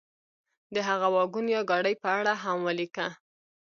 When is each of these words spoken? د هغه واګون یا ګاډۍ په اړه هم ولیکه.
د 0.73 0.75
هغه 0.87 1.07
واګون 1.15 1.45
یا 1.55 1.61
ګاډۍ 1.69 1.95
په 2.03 2.09
اړه 2.17 2.33
هم 2.43 2.57
ولیکه. 2.67 3.07